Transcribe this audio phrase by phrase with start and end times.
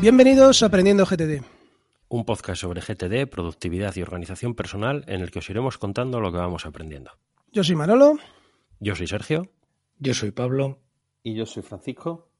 [0.00, 1.42] Bienvenidos a Aprendiendo GTD.
[2.08, 6.30] Un podcast sobre GTD, productividad y organización personal en el que os iremos contando lo
[6.30, 7.10] que vamos aprendiendo.
[7.50, 8.16] Yo soy Manolo.
[8.78, 9.50] Yo soy Sergio.
[9.98, 10.78] Yo soy Pablo.
[11.24, 12.30] Y yo soy Francisco.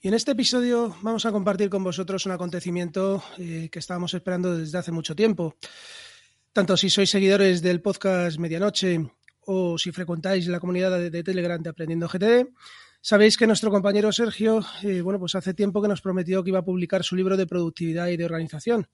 [0.00, 4.56] Y en este episodio vamos a compartir con vosotros un acontecimiento eh, que estábamos esperando
[4.56, 5.56] desde hace mucho tiempo.
[6.54, 9.04] Tanto si sois seguidores del podcast Medianoche
[9.44, 12.48] o si frecuentáis la comunidad de, de Telegram de Aprendiendo GTD,
[13.04, 16.60] Sabéis que nuestro compañero Sergio, eh, bueno, pues hace tiempo que nos prometió que iba
[16.60, 18.86] a publicar su libro de productividad y de organización.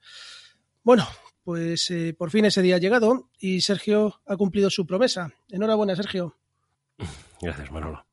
[0.82, 1.06] Bueno,
[1.44, 5.34] pues eh, por fin ese día ha llegado y Sergio ha cumplido su promesa.
[5.50, 6.38] Enhorabuena, Sergio.
[7.42, 8.06] Gracias, Manolo.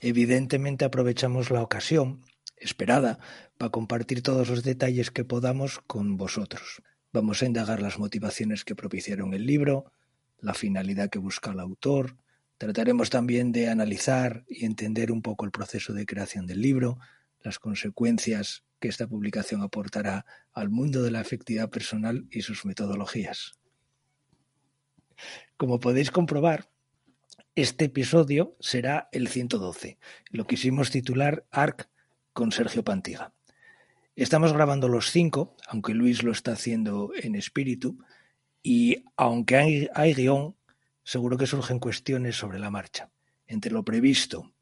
[0.00, 2.22] Evidentemente aprovechamos la ocasión
[2.56, 3.18] esperada
[3.56, 6.80] para compartir todos los detalles que podamos con vosotros.
[7.12, 9.90] Vamos a indagar las motivaciones que propiciaron el libro,
[10.38, 12.14] la finalidad que busca el autor,
[12.58, 16.98] Trataremos también de analizar y entender un poco el proceso de creación del libro,
[17.40, 23.52] las consecuencias que esta publicación aportará al mundo de la efectividad personal y sus metodologías.
[25.56, 26.68] Como podéis comprobar,
[27.54, 29.98] este episodio será el 112.
[30.30, 31.88] Lo quisimos titular ARC
[32.32, 33.32] con Sergio Pantiga.
[34.14, 37.98] Estamos grabando los cinco, aunque Luis lo está haciendo en espíritu,
[38.62, 40.56] y aunque hay, hay guion,
[41.08, 43.10] seguro que surgen cuestiones sobre la marcha.
[43.46, 44.52] Entre lo previsto,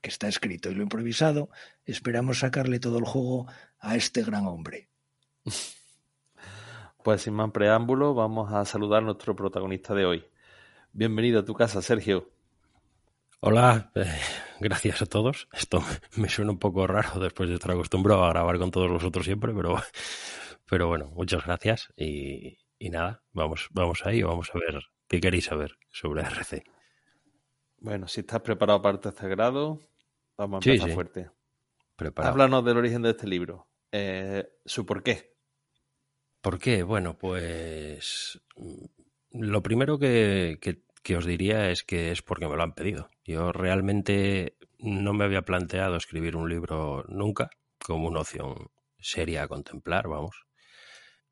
[0.00, 1.50] que está escrito, y lo improvisado,
[1.84, 3.46] esperamos sacarle todo el juego
[3.78, 4.88] a este gran hombre.
[7.02, 10.24] Pues sin más preámbulo, vamos a saludar a nuestro protagonista de hoy.
[10.92, 12.28] Bienvenido a tu casa, Sergio.
[13.40, 14.04] Hola, eh,
[14.60, 15.48] gracias a todos.
[15.54, 15.82] Esto
[16.16, 19.54] me suena un poco raro después de estar acostumbrado a grabar con todos vosotros siempre,
[19.54, 19.76] pero,
[20.68, 25.46] pero bueno, muchas gracias y, y nada, vamos, vamos ahí, vamos a ver ¿Qué queréis
[25.46, 26.62] saber sobre RC?
[27.78, 29.80] Bueno, si estás preparado para el tercer grado,
[30.36, 30.94] vamos a empezar sí, sí.
[30.94, 31.30] fuerte.
[31.96, 32.32] Preparado.
[32.32, 33.66] Háblanos del origen de este libro.
[33.90, 35.34] Eh, su por qué.
[36.40, 36.84] ¿Por qué?
[36.84, 38.84] Bueno, pues mm,
[39.32, 43.10] lo primero que, que, que, os diría es que es porque me lo han pedido.
[43.24, 47.50] Yo realmente no me había planteado escribir un libro nunca
[47.84, 48.70] como una opción
[49.00, 50.46] seria a contemplar, vamos.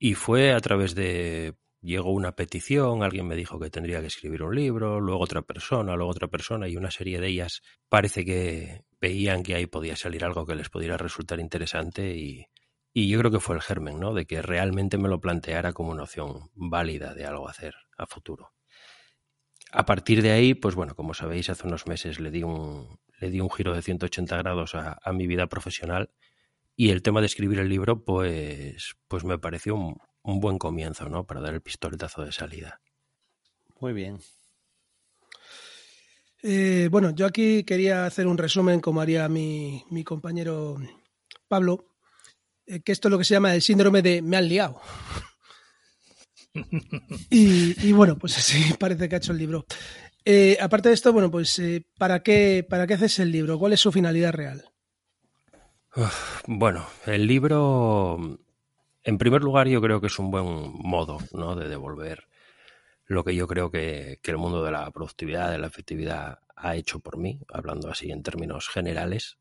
[0.01, 4.43] Y fue a través de llegó una petición, alguien me dijo que tendría que escribir
[4.43, 8.85] un libro, luego otra persona, luego otra persona y una serie de ellas parece que
[9.01, 12.47] veían que ahí podía salir algo que les pudiera resultar interesante y,
[12.95, 14.13] yo creo que fue el germen, ¿no?
[14.13, 18.55] De que realmente me lo planteara como una opción válida de algo hacer a futuro.
[19.71, 23.31] A partir de ahí, pues bueno, como sabéis, hace unos meses le di un, le
[23.31, 26.11] di un giro de 180 grados a, a mi vida profesional
[26.75, 31.09] y el tema de escribir el libro, pues, pues me pareció un, un buen comienzo,
[31.09, 31.25] ¿no?
[31.25, 32.81] Para dar el pistoletazo de salida.
[33.81, 34.19] Muy bien.
[36.43, 40.77] Eh, bueno, yo aquí quería hacer un resumen, como haría mi, mi compañero
[41.49, 41.87] Pablo,
[42.67, 44.81] eh, que esto es lo que se llama el síndrome de me han liado.
[47.31, 49.65] y, y, bueno, pues así parece que ha hecho el libro.
[50.27, 53.59] Eh, aparte de esto, bueno, pues eh, ¿para, qué, ¿para qué haces el libro?
[53.59, 54.63] ¿Cuál es su finalidad real?
[55.97, 58.39] Uf, bueno, el libro
[59.05, 61.55] en primer lugar, yo creo que es un buen modo ¿no?
[61.55, 62.29] de devolver
[63.09, 67.01] lo que yo creo que, el mundo de la productividad, de la efectividad ha hecho
[67.01, 69.39] por mí, hablando así en términos generales.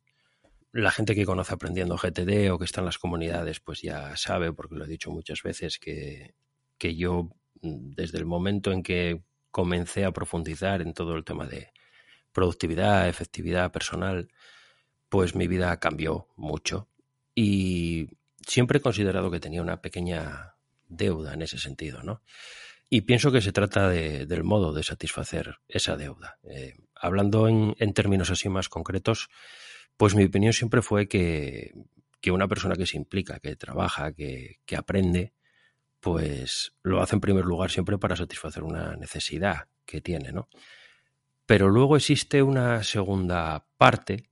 [0.72, 4.54] La gente que conoce aprendiendo GTD o que está en las comunidades, pues ya sabe,
[4.54, 6.34] porque lo he dicho muchas veces, que,
[6.78, 7.30] que yo
[7.62, 9.22] desde el momento en que
[9.52, 11.72] comencé a profundizar en todo el tema de
[12.32, 14.30] productividad, efectividad personal,
[15.10, 16.88] pues mi vida cambió mucho.
[17.36, 18.17] Y
[18.48, 20.56] siempre he considerado que tenía una pequeña
[20.88, 22.24] deuda en ese sentido, ¿no?
[22.90, 26.40] Y pienso que se trata del modo de satisfacer esa deuda.
[26.44, 29.30] Eh, hablando en, términos así más concretos,
[29.98, 31.74] pues mi opinión siempre fue que,
[32.32, 35.34] una persona que se implica, que trabaja, que, que aprende,
[36.02, 40.50] pues lo hace en primer lugar siempre para satisfacer una necesidad que tiene, ¿no?
[41.46, 44.30] Pero luego existe una segunda parte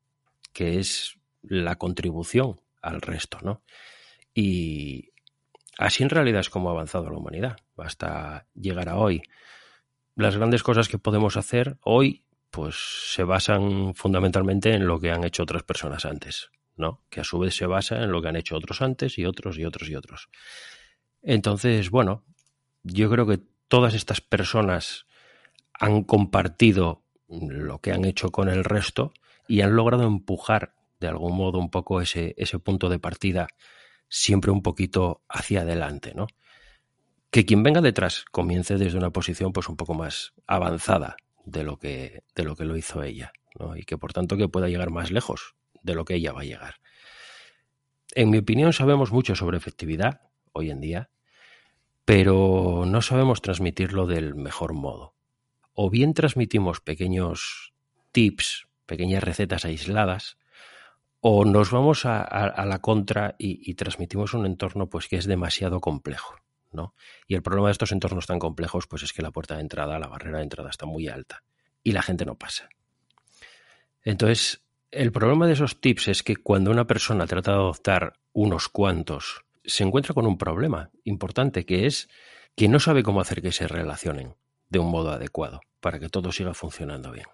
[0.51, 3.63] que es la contribución al resto, ¿no?
[4.35, 5.13] Y
[5.77, 7.57] así en realidad es como ha avanzado la humanidad.
[7.75, 9.23] Basta llegar a hoy.
[10.15, 12.75] Las grandes cosas que podemos hacer hoy, pues
[13.13, 17.01] se basan fundamentalmente en lo que han hecho otras personas antes, ¿no?
[17.09, 19.57] Que a su vez se basa en lo que han hecho otros antes y otros
[19.57, 20.29] y otros y otros.
[21.21, 22.23] Entonces, bueno,
[22.83, 25.05] yo creo que todas estas personas
[25.73, 29.13] han compartido lo que han hecho con el resto
[29.47, 33.47] y han logrado empujar de algún modo un poco ese, ese punto de partida
[34.09, 36.27] siempre un poquito hacia adelante, ¿no?
[37.31, 41.77] Que quien venga detrás comience desde una posición pues un poco más avanzada de lo
[41.77, 43.75] que, de lo, que lo hizo ella, ¿no?
[43.75, 46.45] Y que por tanto que pueda llegar más lejos de lo que ella va a
[46.45, 46.75] llegar.
[48.13, 50.21] En mi opinión sabemos mucho sobre efectividad
[50.53, 51.09] hoy en día,
[52.05, 55.15] pero no sabemos transmitirlo del mejor modo.
[55.73, 57.73] O bien transmitimos pequeños
[58.11, 60.37] tips, pequeñas recetas aisladas,
[61.27, 66.35] o nos vamos a, la contra y, transmitimos un entorno pues que es demasiado complejo.
[66.71, 66.93] ¿no?
[67.27, 69.97] Y el problema de estos entornos tan complejos pues es que la puerta de entrada,
[69.97, 71.41] la barrera de entrada está muy alta
[71.81, 72.69] y la gente no pasa.
[74.03, 74.61] Entonces,
[74.91, 79.45] el problema de esos tips es que cuando una persona trata de adoptar unos cuantos,
[79.63, 82.07] se encuentra con un problema importante que es
[82.55, 84.35] que no sabe cómo hacer que se relacionen
[84.69, 87.25] de un modo adecuado para que todo siga funcionando bien.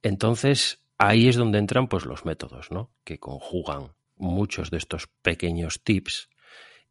[0.00, 2.92] Entonces, ahí es donde entran pues los métodos, ¿no?
[3.04, 6.28] Que conjugan muchos de estos pequeños tips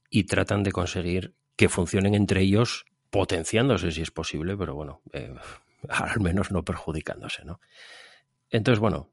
[0.09, 5.33] y tratan de conseguir que funcionen entre ellos potenciándose si es posible, pero bueno, eh,
[5.89, 7.61] al menos no perjudicándose, ¿no?
[8.49, 9.09] Entonces, bueno,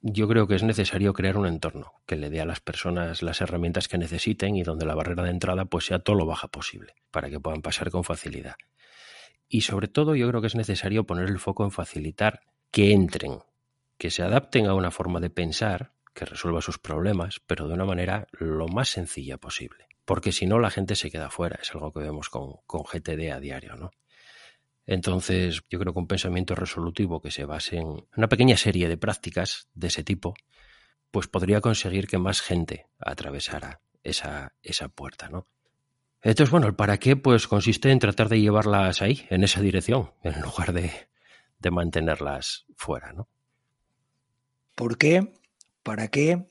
[0.00, 3.40] yo creo que es necesario crear un entorno que le dé a las personas las
[3.40, 6.94] herramientas que necesiten y donde la barrera de entrada pues sea todo lo baja posible
[7.10, 8.54] para que puedan pasar con facilidad.
[9.48, 13.40] Y sobre todo yo creo que es necesario poner el foco en facilitar que entren
[13.98, 17.84] que se adapten a una forma de pensar que resuelva sus problemas, pero de una
[17.84, 19.86] manera lo más sencilla posible.
[20.04, 21.58] Porque si no, la gente se queda fuera.
[21.60, 23.90] Es algo que vemos con, con GTD a diario, ¿no?
[24.86, 28.96] Entonces, yo creo que un pensamiento resolutivo que se base en una pequeña serie de
[28.96, 30.34] prácticas de ese tipo,
[31.10, 35.48] pues podría conseguir que más gente atravesara esa, esa puerta, ¿no?
[36.22, 40.12] Entonces, bueno, el para qué, pues consiste en tratar de llevarlas ahí, en esa dirección,
[40.22, 40.90] en lugar de,
[41.58, 43.28] de mantenerlas fuera, ¿no?
[44.76, 45.32] ¿Por qué?
[45.82, 46.46] ¿Para qué?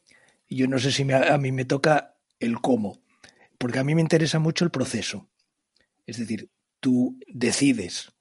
[0.50, 3.02] Yo no sé si a mí me toca el cómo,
[3.58, 5.30] porque a mí me interesa mucho el proceso.
[6.08, 8.12] Es decir, tú decides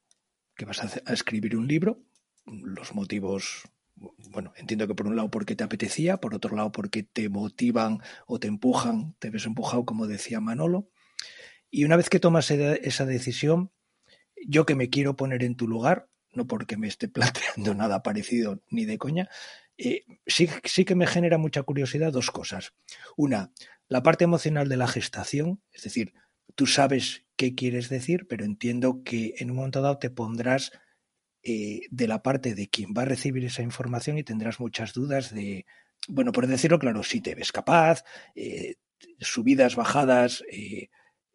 [0.54, 2.04] que vas a, escribir un libro,
[2.44, 3.62] los motivos,
[4.30, 8.00] bueno, entiendo que por un lado porque te apetecía, por otro lado porque te motivan
[8.26, 10.90] o te empujan, te ves empujado, como decía Manolo.
[11.70, 13.72] Y una vez que tomas esa decisión,
[14.46, 18.62] yo que me quiero poner en tu lugar, no porque me esté planteando nada parecido
[18.68, 19.28] ni de coña,
[19.76, 22.74] eh, sí, que me genera mucha curiosidad dos cosas.
[23.16, 23.52] Una,
[23.88, 26.14] la parte emocional de la gestación, es decir,
[26.54, 30.72] tú sabes qué quieres decir, pero entiendo que en un momento dado te pondrás
[31.42, 35.34] eh, de la parte de quien va a recibir esa información y tendrás muchas dudas
[35.34, 35.66] de,
[36.08, 38.04] bueno, por decirlo claro, si te ves capaz,
[38.34, 38.76] eh,
[39.20, 40.44] subidas, bajadas,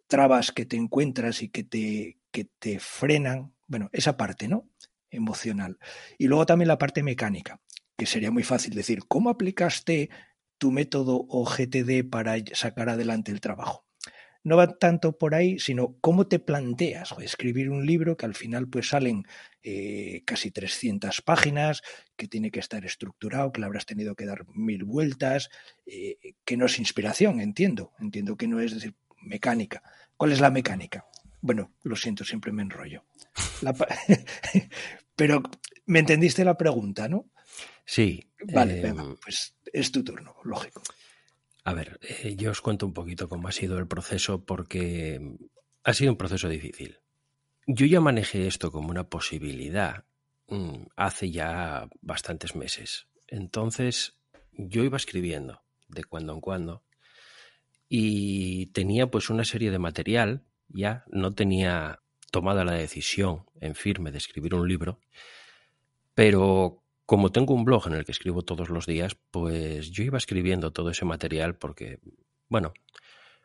[0.07, 4.67] trabas que te encuentras y que te, que te frenan, bueno, esa parte, ¿no?
[5.11, 5.77] Emocional.
[6.17, 7.61] Y luego también la parte mecánica
[7.99, 10.09] que sería muy fácil decir, ¿cómo aplicaste
[10.57, 13.85] tu método o GTD para sacar adelante el trabajo?
[14.41, 18.69] No va tanto por ahí, sino cómo te planteas escribir un libro que al final
[18.69, 19.25] pues salen
[19.63, 21.81] eh, casi 300 páginas,
[22.15, 25.49] que tiene que estar estructurado, que le habrás tenido que dar mil vueltas,
[25.85, 29.83] eh, que no es inspiración, entiendo, entiendo que no es decir, mecánica.
[30.15, 31.05] ¿Cuál es la mecánica?
[31.41, 33.03] Bueno, lo siento, siempre me enrollo.
[35.17, 35.43] Pero
[35.85, 37.29] me entendiste la pregunta, ¿no?
[37.89, 38.29] Sí.
[38.53, 40.83] Vale, em, pues es tu turno, lógico.
[41.63, 45.19] A ver, eh, yo os cuento un poquito cómo ha sido el proceso porque
[45.83, 46.99] ha sido un proceso difícil.
[47.65, 50.05] Yo ya manejé esto como una posibilidad
[50.49, 53.07] mm, hace ya bastantes meses.
[53.27, 54.19] Entonces,
[54.53, 56.83] yo iba escribiendo de cuando en cuando
[57.87, 64.11] y tenía pues una serie de material, ya no tenía tomada la decisión en firme
[64.11, 64.99] de escribir un libro,
[66.13, 70.19] pero como tengo un blog en el que escribo todos los días, pues yo iba
[70.19, 71.97] escribiendo todo ese material porque,
[72.49, 72.71] bueno,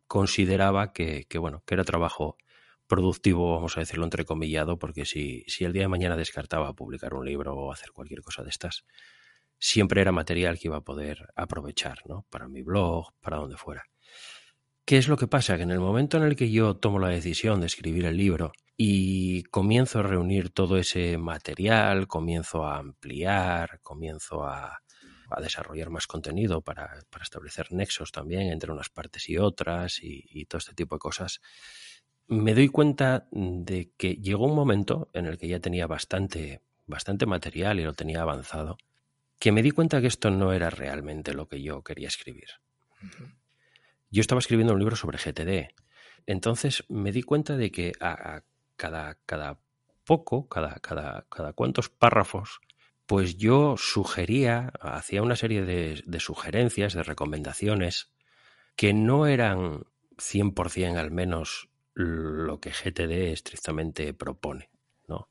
[0.06, 2.37] consideraba que, bueno, que era trabajo
[2.87, 7.25] productivo, vamos a decirlo entrecomillado, porque si, si el día de mañana descartaba publicar un
[7.25, 8.85] libro o hacer cualquier cosa de estas,
[9.59, 12.26] siempre era material que iba a poder aprovechar, ¿no?
[12.28, 13.85] Para mi blog, para donde fuera.
[14.85, 15.56] ¿Qué es lo que pasa?
[15.56, 18.52] Que en el momento en el que yo tomo la decisión de escribir el libro
[18.76, 24.82] y comienzo a reunir todo ese material, comienzo a ampliar, comienzo a,
[25.30, 30.24] a desarrollar más contenido para, para, establecer nexos también entre unas partes y otras y,
[30.28, 31.40] y todo este tipo de cosas,
[32.26, 37.26] me doy cuenta de que llegó un momento en el que ya tenía bastante, bastante
[37.26, 38.76] material y lo tenía avanzado,
[39.38, 42.48] que me di cuenta que esto no era realmente lo que yo quería escribir.
[44.10, 45.74] Yo estaba escribiendo un libro sobre GTD,
[46.26, 48.44] entonces me di cuenta de que a, a
[48.76, 49.60] cada, cada
[50.04, 52.60] poco, cada, cada, cada cuantos párrafos,
[53.06, 58.12] pues yo sugería, hacía una serie de, sugerencias, de recomendaciones,
[58.76, 59.84] que no eran
[60.16, 64.70] 100% al menos lo que GTD estrictamente propone.
[65.06, 65.28] ¿no?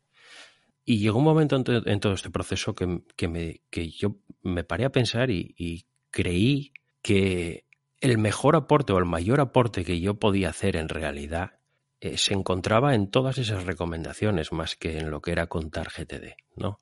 [0.86, 4.64] Y llegó un momento en, en todo este proceso que, que, me, que, yo me
[4.64, 7.66] paré a pensar y creí que
[8.00, 11.60] el mejor aporte o el mayor aporte que yo podía hacer en realidad
[12.04, 16.36] eh, se encontraba en todas esas recomendaciones más que en lo que era contar GTD,
[16.58, 16.78] ¿no?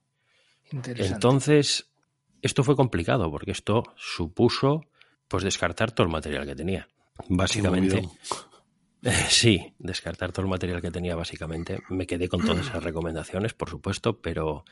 [0.72, 1.92] Entonces,
[2.42, 4.86] esto fue complicado porque esto supuso
[5.28, 6.88] pues descartar todo el material que tenía.
[7.30, 8.02] Básicamente,
[9.30, 11.80] Sí, descartar todo el material que tenía básicamente.
[11.90, 14.66] Me quedé con todas esas recomendaciones, por supuesto, pero,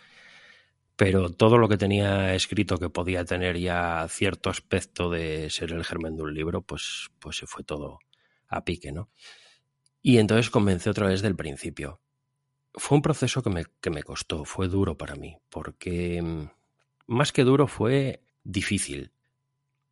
[0.95, 5.83] pero todo lo que tenía escrito que podía tener ya cierto aspecto de ser el
[5.83, 7.99] germen de un libro, pues, pues se fue todo
[8.47, 9.09] a pique, ¿no?
[10.01, 12.01] Y entonces comencé otra vez del principio.
[12.73, 16.49] Fue un proceso que me, que me costó, fue duro para mí, porque mm,
[17.07, 19.11] más que duro fue difícil.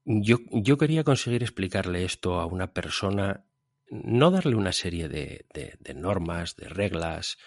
[0.05, 3.43] Yo, yo quería conseguir explicarle esto a una persona
[3.89, 7.37] no darle una serie de, de, de, normas, de reglas,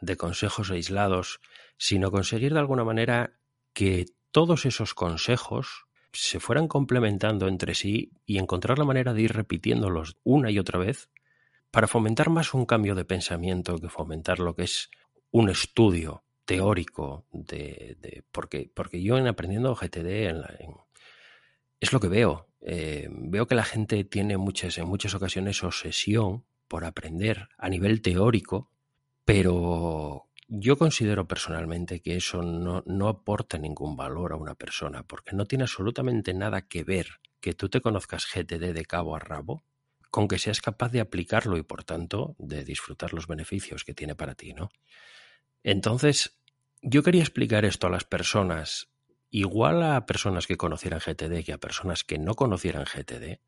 [0.00, 1.40] de consejos aislados,
[1.76, 3.38] sino conseguir de alguna manera
[3.72, 9.32] que todos esos consejos se fueran complementando entre sí y encontrar la manera de ir
[9.32, 11.10] repitiéndolos una y otra vez
[11.70, 14.90] para fomentar más un cambio de pensamiento que fomentar lo que es
[15.30, 20.54] un estudio teórico de, porque, porque yo en aprendiendo GTD en la,
[21.78, 22.48] es lo que veo.
[22.60, 28.02] Eh, veo que la gente tiene muchas, en muchas ocasiones obsesión por aprender a nivel
[28.02, 28.70] teórico,
[29.24, 35.34] pero yo considero personalmente que eso no, no, aporta ningún valor a una persona, porque
[35.34, 39.64] no tiene absolutamente nada que ver que tú te conozcas GTD de cabo a rabo
[40.10, 44.14] con que seas capaz de aplicarlo y por tanto de disfrutar los beneficios que tiene
[44.14, 44.70] para ti, ¿no?
[45.62, 46.40] Entonces,
[46.82, 48.88] yo quería explicar esto a las personas
[49.30, 53.40] igual a personas que conocieran GTD que a personas que no conocieran GTD,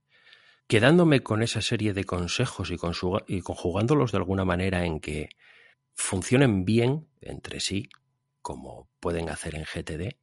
[0.69, 2.77] quedándome con esa serie de consejos y,
[3.27, 5.31] y conjugándolos de alguna manera en que
[5.95, 7.89] funcionen bien entre sí,
[8.41, 10.17] como pueden hacer en GTD,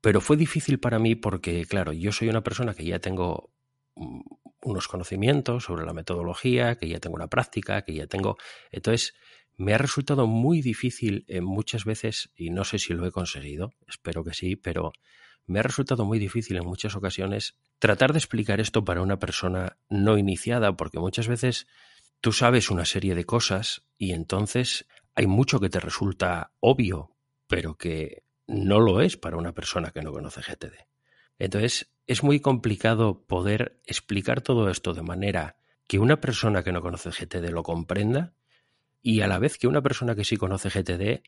[0.00, 3.50] pero fue difícil para mí porque, claro, yo soy una persona que ya tengo
[3.96, 4.20] mm,
[4.64, 8.36] unos conocimientos sobre la metodología, que ya tengo una práctica, que ya tengo...
[8.70, 9.14] Entonces,
[9.56, 13.72] me ha resultado muy difícil eh, muchas veces, y no sé si lo he conseguido,
[13.86, 14.92] espero que sí, pero
[15.46, 19.76] me ha resultado muy difícil en muchas ocasiones tratar de explicar esto para una persona
[19.88, 21.66] no iniciada, porque muchas veces
[22.20, 27.16] tú sabes una serie de cosas y entonces hay mucho que te resulta obvio,
[27.46, 30.93] pero que no lo es para una persona que no conoce GTD.
[31.38, 36.82] Entonces es muy complicado poder explicar todo esto de manera que una persona que no
[36.82, 38.34] conoce GTD lo comprenda
[39.02, 41.22] y a la vez que una persona que sí conoce GTD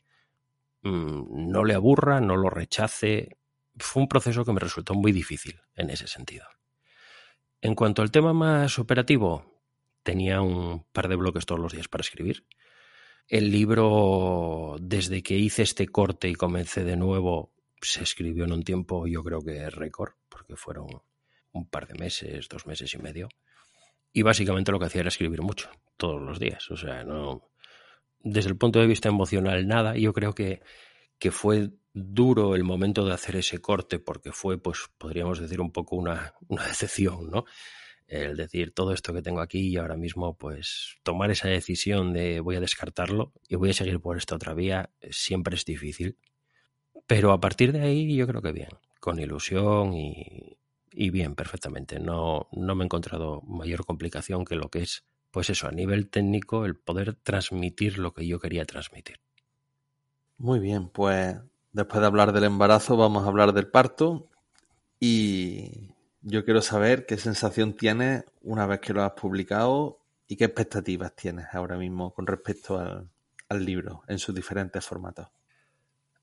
[0.81, 3.37] mmm, no le aburra, no lo rechace.
[3.77, 6.45] Fue un proceso que me resultó muy difícil en ese sentido.
[7.61, 9.61] En cuanto al tema más operativo,
[10.03, 12.45] tenía un par de bloques todos los días para escribir.
[13.27, 18.63] El libro, desde que hice este corte y comencé de nuevo, se escribió en un
[18.63, 20.87] tiempo, yo creo que récord, porque fueron
[21.51, 23.29] un par de meses, dos meses y medio.
[24.13, 26.69] Y básicamente lo que hacía era escribir mucho, todos los días.
[26.71, 27.51] O sea, no,
[28.19, 29.95] desde el punto de vista emocional nada.
[29.95, 30.61] Yo creo que,
[31.19, 35.71] que fue duro el momento de hacer ese corte porque fue, pues, podríamos decir un
[35.71, 37.45] poco una, una decepción, ¿no?
[38.07, 42.39] El decir todo esto que tengo aquí y ahora mismo, pues, tomar esa decisión de
[42.39, 46.17] voy a descartarlo y voy a seguir por esta otra vía siempre es difícil.
[47.07, 50.57] Pero a partir de ahí yo creo que bien, con ilusión y,
[50.91, 51.99] y bien, perfectamente.
[51.99, 56.09] No, no me he encontrado mayor complicación que lo que es pues eso, a nivel
[56.09, 59.19] técnico, el poder transmitir lo que yo quería transmitir.
[60.37, 61.37] Muy bien, pues
[61.73, 64.29] después de hablar del embarazo, vamos a hablar del parto.
[64.99, 69.99] Y yo quiero saber qué sensación tienes una vez que lo has publicado
[70.35, 73.09] qué expectativas tienes ahora mismo con respecto al,
[73.49, 75.27] al libro en sus diferentes formatos?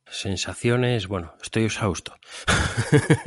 [0.06, 2.14] Sensaciones, bueno, estoy exhausto.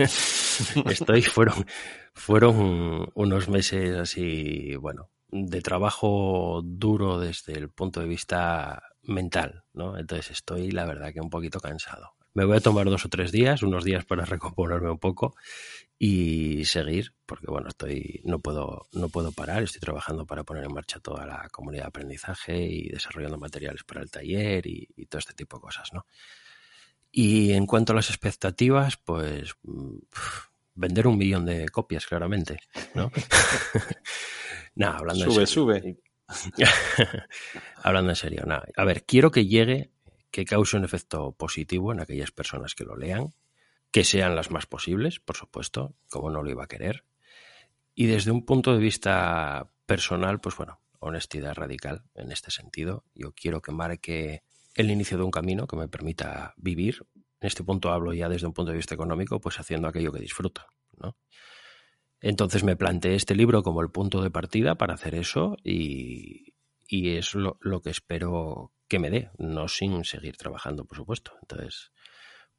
[0.90, 1.66] estoy, fueron,
[2.14, 9.98] fueron unos meses así, bueno, de trabajo duro desde el punto de vista mental, ¿no?
[9.98, 12.14] Entonces estoy, la verdad, que un poquito cansado.
[12.34, 15.36] Me voy a tomar dos o tres días, unos días para recomponerme un poco
[15.98, 20.74] y seguir, porque bueno, estoy, no puedo, no puedo parar, estoy trabajando para poner en
[20.74, 25.18] marcha toda la comunidad de aprendizaje y desarrollando materiales para el taller y, y todo
[25.18, 26.06] este tipo de cosas, ¿no?
[27.12, 29.56] Y en cuanto a las expectativas, pues
[30.76, 32.60] vender un millón de copias, claramente,
[32.94, 33.12] ¿no?
[34.76, 35.98] nada, hablando sube, en serio.
[36.28, 36.58] Sube,
[37.84, 38.68] hablando en serio, nada.
[38.76, 39.92] A ver, quiero que llegue,
[40.32, 43.34] que cause un efecto positivo en aquellas personas que lo lean,
[43.92, 47.06] que sean las más posibles, por supuesto, como no lo iba a querer.
[47.96, 53.06] Y desde un punto de vista personal, pues bueno, honestidad radical en este sentido.
[53.16, 54.44] Yo quiero que marque
[54.78, 57.06] el inicio de un camino que me permita vivir.
[57.40, 60.22] En este punto hablo ya desde un punto de vista económico, pues haciendo aquello que
[60.22, 60.66] disfruto.
[61.02, 61.18] ¿no?
[62.22, 66.54] Entonces me planteé este libro como el punto de partida para hacer eso y,
[66.88, 71.34] y es lo, lo, que espero que me dé, no sin seguir trabajando, por supuesto.
[71.42, 71.92] Entonces,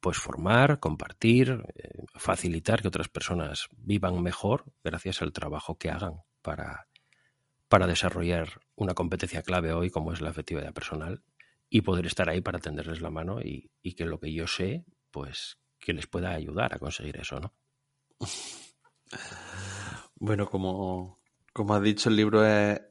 [0.01, 6.21] pues formar, compartir, eh, facilitar que otras personas vivan mejor gracias al trabajo que hagan
[6.41, 6.87] para,
[7.69, 11.23] para desarrollar una competencia clave hoy como es la efectividad personal
[11.69, 14.85] y poder estar ahí para tenderles la mano y, y, que lo que yo sé,
[15.11, 17.53] pues que les pueda ayudar a conseguir eso, ¿no?
[20.15, 21.21] Bueno, como,
[21.53, 22.81] como has dicho, el libro es,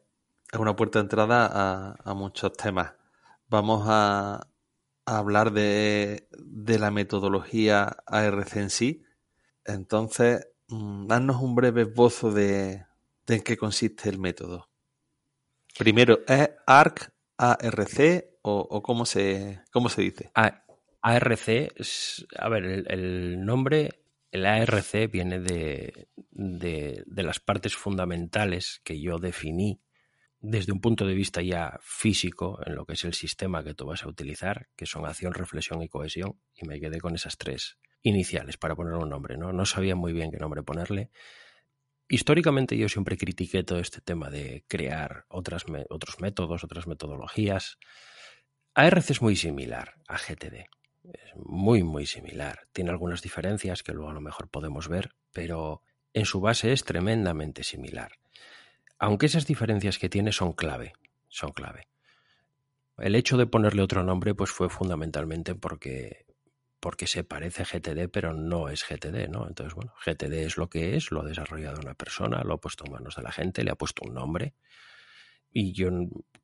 [0.51, 2.95] es una puerta de entrada a, a muchos temas.
[3.49, 4.49] Vamos a,
[5.05, 9.05] hablar de, de, la metodología ARC en sí.
[9.65, 12.85] Entonces, mmm, danos un breve esbozo de,
[13.27, 14.71] de en qué consiste el método.
[15.79, 20.31] Primero, ¿es ARC, ARC o, o cómo, se, cómo se dice?
[20.35, 20.65] A,
[21.03, 24.01] ARC, es, a ver, el, el, nombre,
[24.31, 29.81] el ARC viene de, de, de, las partes fundamentales que yo definí
[30.41, 33.87] desde un punto de vista ya físico en lo que es el sistema que tú
[33.87, 37.79] vas a utilizar, que son acción, reflexión y cohesión, y me quedé con esas tres
[38.03, 39.53] iniciales para poner un nombre, ¿no?
[39.53, 41.11] No sabía muy bien qué nombre ponerle.
[42.09, 47.79] Históricamente yo siempre critiqué todo este tema de crear otras, otros métodos, otras metodologías,
[48.79, 50.69] ARC es muy similar a GTD.
[51.03, 52.69] Es muy, muy similar.
[52.71, 55.83] Tiene algunas diferencias que luego a lo mejor podemos ver, pero
[56.15, 58.13] en su base es tremendamente similar.
[59.01, 60.93] Aunque esas diferencias que tiene son clave,
[61.27, 61.89] son clave.
[62.99, 66.27] El hecho de ponerle otro nombre pues fue fundamentalmente porque
[66.79, 69.49] porque se parece a GTD, pero no es GTD, ¿no?
[69.49, 72.85] Entonces, bueno, GTD es lo que es, lo ha desarrollado una persona, lo ha puesto
[72.87, 74.55] en manos de la gente, le ha puesto un nombre,
[75.53, 75.91] y yo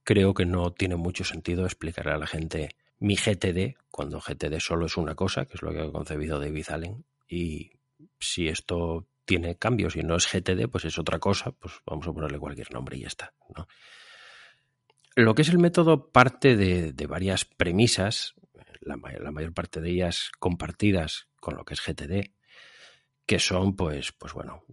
[0.03, 4.87] creo que no tiene mucho sentido explicar a la gente mi GTD cuando GTD solo
[4.87, 7.73] es una cosa, que es lo que ha concebido David Allen, y
[8.19, 12.13] si esto tiene cambios y no es GTD, pues es otra cosa, pues vamos a
[12.13, 13.33] ponerle cualquier nombre y ya está.
[13.57, 13.67] ¿no?
[15.17, 18.35] Lo que es el método parte de, de varias premisas,
[18.81, 22.33] la, la, mayor parte de ellas compartidas con lo que es GTD,
[23.27, 24.65] que son, pues, pues bueno,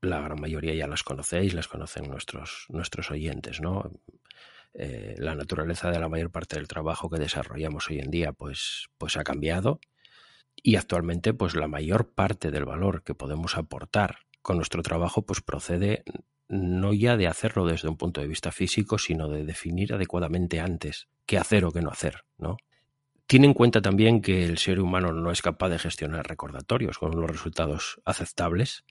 [0.00, 3.90] la gran mayoría ya las conocéis, las conocen nuestros, nuestros oyentes, ¿no?
[4.74, 8.88] Eh, la naturaleza de la mayor parte del trabajo que desarrollamos hoy en día pues,
[8.98, 9.80] pues ha cambiado
[10.62, 15.40] y actualmente pues la mayor parte del valor que podemos aportar con nuestro trabajo pues
[15.40, 16.04] procede
[16.48, 21.08] no ya de hacerlo desde un punto de vista físico, sino de definir adecuadamente antes
[21.26, 22.56] qué hacer o qué no hacer, ¿no?
[23.26, 27.14] Tiene en cuenta también que el ser humano no es capaz de gestionar recordatorios con
[27.14, 28.84] unos resultados aceptables,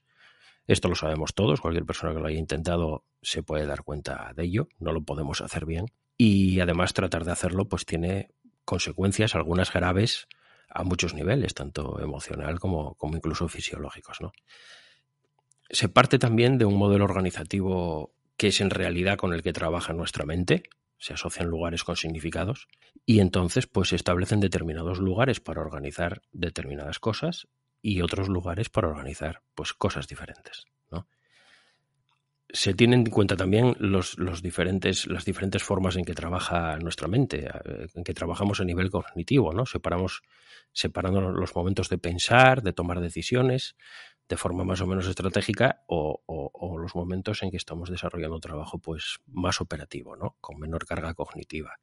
[0.68, 4.44] esto lo sabemos todos, cualquier persona que lo haya intentado se puede dar cuenta de
[4.44, 5.86] ello, no lo podemos hacer bien.
[6.18, 8.32] Y además tratar de hacerlo pues tiene
[8.66, 10.28] consecuencias, algunas graves,
[10.70, 14.20] a muchos niveles, tanto emocional como, como incluso fisiológicos.
[14.20, 14.34] ¿no?
[15.70, 19.94] Se parte también de un modelo organizativo que es en realidad con el que trabaja
[19.94, 20.64] nuestra mente,
[20.98, 22.68] se asocian lugares con significados
[23.06, 27.48] y entonces pues se establecen determinados lugares para organizar determinadas cosas
[27.82, 30.66] y otros lugares para organizar pues cosas diferentes.
[30.92, 31.08] ¿no?
[32.50, 37.08] Se tienen en cuenta también los, los, diferentes, las diferentes formas en que trabaja nuestra
[37.08, 37.50] mente,
[37.94, 39.66] en que trabajamos a nivel cognitivo, ¿no?
[39.66, 40.22] Separamos,
[40.72, 43.76] separando los momentos de pensar, de tomar decisiones
[44.30, 46.22] de forma más o menos estratégica o,
[46.80, 50.36] los momentos en que estamos desarrollando trabajo pues más operativo, ¿no?
[50.42, 51.80] Con menor carga cognitiva.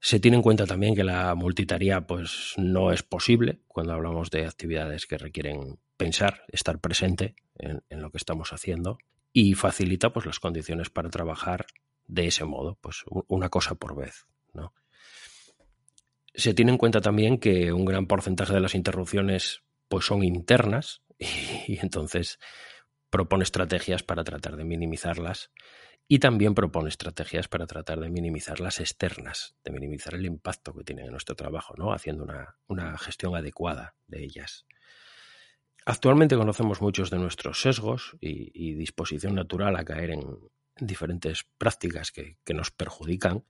[0.00, 4.46] Se tiene en cuenta también que la multitarea pues, no es posible cuando hablamos de
[4.46, 8.98] actividades que requieren pensar, estar presente en, lo que estamos haciendo,
[9.32, 11.66] y facilita pues las condiciones para trabajar
[12.06, 14.72] de ese modo, pues una cosa por vez, ¿no?
[16.32, 21.02] Se tiene en cuenta también que un gran porcentaje de las interrupciones pues son internas
[21.18, 22.38] y, entonces
[23.10, 25.50] propone estrategias para tratar de minimizarlas
[26.12, 30.82] y también propone estrategias para tratar de minimizar las externas, de minimizar el impacto que
[30.82, 31.92] tienen en nuestro trabajo, ¿no?
[31.92, 32.24] haciendo
[32.66, 34.66] una, gestión adecuada de ellas.
[35.86, 40.24] Actualmente conocemos muchos de nuestros sesgos y, disposición natural a caer en
[40.76, 43.44] diferentes prácticas que, que nos perjudican,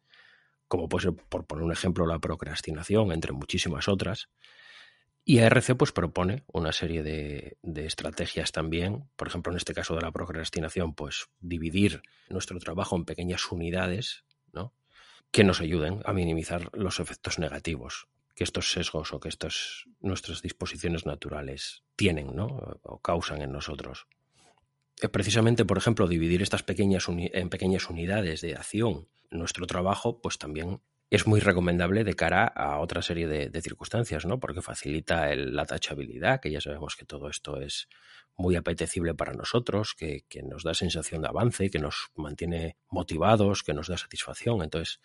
[0.68, 4.28] como puede ser, por poner un ejemplo, la procrastinación, entre muchísimas otras.
[5.30, 10.02] Y ARC pues propone una serie de, estrategias también, por ejemplo en este caso de
[10.02, 14.74] la procrastinación, pues dividir nuestro trabajo en pequeñas unidades, ¿no?
[15.30, 20.42] que nos ayuden a minimizar los efectos negativos que estos sesgos o que estas nuestras
[20.42, 22.80] disposiciones naturales tienen, ¿no?
[22.82, 24.08] o causan en nosotros.
[25.00, 30.38] Eh, precisamente, por ejemplo, dividir estas pequeñas en pequeñas unidades de acción nuestro trabajo, pues
[30.38, 34.38] también es muy recomendable de cara a otra serie de, circunstancias, ¿no?
[34.38, 37.88] Porque facilita la tachabilidad, que ya sabemos que todo esto es
[38.36, 43.74] muy apetecible para nosotros, que, nos da sensación de avance, que nos mantiene motivados, que
[43.74, 44.62] nos da satisfacción.
[44.62, 45.00] Entonces,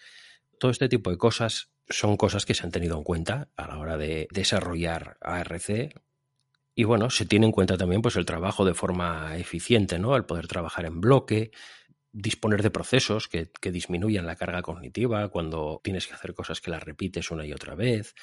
[0.59, 3.79] todo este tipo de cosas son cosas que se han tenido en cuenta a la
[3.79, 5.99] hora de desarrollar ARC.
[6.75, 10.15] Y bueno, se tiene en cuenta también pues el trabajo de forma eficiente, ¿no?
[10.15, 11.51] El poder trabajar en bloque,
[12.17, 16.81] disponer de procesos que, disminuyan la carga cognitiva cuando tienes que hacer cosas que las
[16.81, 18.15] repites una y otra vez.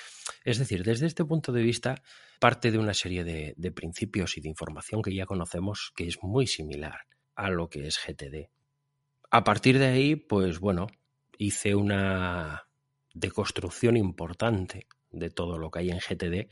[0.45, 2.03] Es decir, desde este punto de vista,
[2.41, 6.23] parte de una serie de, de principios y de información que ya conocemos que es
[6.23, 7.01] muy similar
[7.35, 8.49] a lo que es GTD.
[9.31, 10.87] A partir de ahí, pues bueno,
[11.37, 12.67] hice una
[13.13, 16.49] deconstrucción importante de todo lo que hay en GTD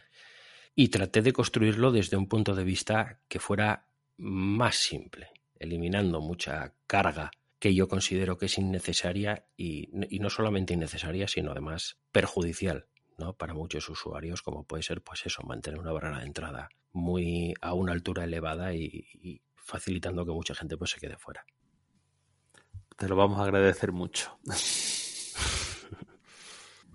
[0.75, 6.75] y traté de construirlo desde un punto de vista que fuera más simple, eliminando mucha
[6.89, 13.35] carga que yo considero que es innecesaria y, no solamente innecesaria, sino además perjudicial ¿no?
[13.35, 17.75] para muchos usuarios, como puede ser pues eso, mantener una barrera de entrada muy a
[17.75, 21.45] una altura elevada y, facilitando que mucha gente pues se quede fuera.
[22.97, 24.39] Te lo vamos a agradecer mucho.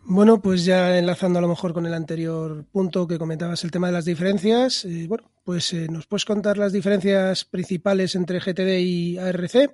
[0.07, 3.87] Bueno, pues ya enlazando a lo mejor con el anterior punto que comentabas, el tema
[3.87, 8.79] de las diferencias, eh, bueno, pues eh, nos puedes contar las diferencias principales entre GTD
[8.81, 9.71] y ARC.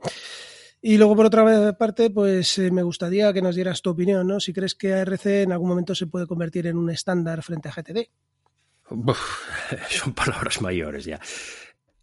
[0.81, 4.39] Y luego, por otra parte, pues eh, me gustaría que nos dieras tu opinión, ¿no?
[4.39, 7.73] Si crees que ARC en algún momento se puede convertir en un estándar frente a
[7.73, 8.07] GTD.
[9.89, 11.19] son palabras mayores ya.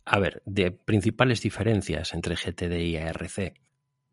[0.04, 3.54] A ver, de principales diferencias entre GTD y ARC.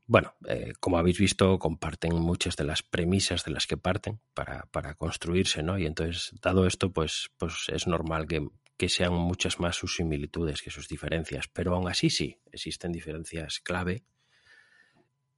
[0.08, 4.68] Bueno, eh, como habéis visto, comparten muchas de las premisas de las que parten para,
[4.72, 5.80] para construirse, ¿no?
[5.80, 8.48] Y entonces, dado esto, pues, pues es normal que,
[8.88, 11.48] sean muchas más sus similitudes que sus diferencias.
[11.48, 14.04] Pero aún así sí, existen diferencias clave.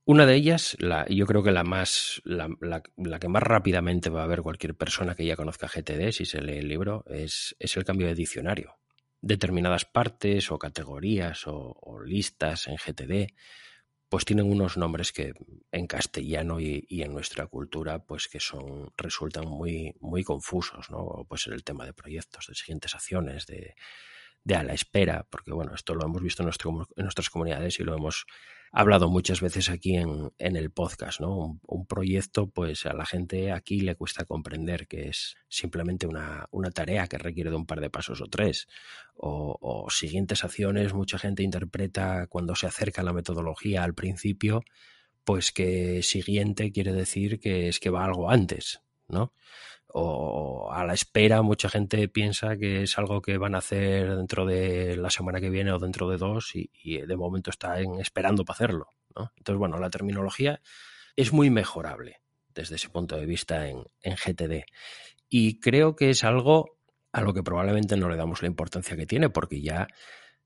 [0.04, 4.24] Una de ellas, la, yo creo que la más, la, la, que más rápidamente va
[4.24, 7.78] a ver cualquier persona que ya conozca GTD, si se lee el libro, es, es
[7.78, 8.76] el cambio de diccionario.
[9.22, 13.34] Determinadas partes o categorías o, o listas en GTD
[14.10, 15.34] pues tienen unos nombres que
[15.72, 21.48] en castellano y, en nuestra cultura pues que son resultan muy muy confusos no pues
[21.48, 23.76] el tema de proyectos de siguientes acciones de,
[24.44, 27.80] de a la espera porque bueno esto lo hemos visto en, nuestro, en nuestras comunidades
[27.80, 28.26] y lo hemos
[28.72, 31.60] hablado muchas veces aquí en, en el podcast, ¿no?
[31.66, 36.72] Un, proyecto, pues a la gente aquí le cuesta comprender que es simplemente una, una
[36.72, 38.68] tarea que requiere de un par de pasos o tres.
[39.16, 44.64] O, o, siguientes acciones, mucha gente interpreta cuando se acerca la metodología al principio,
[45.24, 49.34] pues que siguiente quiere decir que es que va algo antes, ¿no?
[50.00, 54.46] O a la espera, mucha gente piensa que es algo que van a hacer dentro
[54.46, 56.70] de la semana que viene o dentro de dos y,
[57.02, 58.90] de momento están esperando para hacerlo.
[59.38, 60.62] Entonces, bueno, la terminología
[61.16, 62.22] es muy mejorable
[62.54, 64.66] desde ese punto de vista en, en GTD.
[65.30, 66.78] Y creo que es algo
[67.12, 69.88] a lo que probablemente no le damos la importancia que tiene porque ya